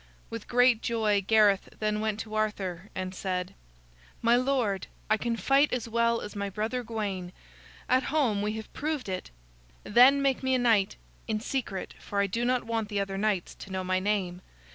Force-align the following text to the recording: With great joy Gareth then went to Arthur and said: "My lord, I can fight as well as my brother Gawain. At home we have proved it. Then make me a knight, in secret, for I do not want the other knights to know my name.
With 0.31 0.47
great 0.47 0.81
joy 0.81 1.21
Gareth 1.21 1.69
then 1.77 1.99
went 1.99 2.19
to 2.21 2.33
Arthur 2.33 2.89
and 2.95 3.13
said: 3.13 3.53
"My 4.23 4.35
lord, 4.35 4.87
I 5.11 5.17
can 5.17 5.37
fight 5.37 5.71
as 5.71 5.87
well 5.87 6.21
as 6.21 6.35
my 6.35 6.49
brother 6.49 6.81
Gawain. 6.81 7.31
At 7.87 8.05
home 8.09 8.41
we 8.41 8.53
have 8.53 8.73
proved 8.73 9.07
it. 9.07 9.29
Then 9.83 10.19
make 10.19 10.41
me 10.41 10.55
a 10.55 10.57
knight, 10.57 10.95
in 11.27 11.39
secret, 11.39 11.93
for 11.99 12.19
I 12.19 12.25
do 12.25 12.43
not 12.43 12.63
want 12.63 12.89
the 12.89 12.99
other 12.99 13.15
knights 13.19 13.53
to 13.53 13.71
know 13.71 13.83
my 13.83 13.99
name. 13.99 14.41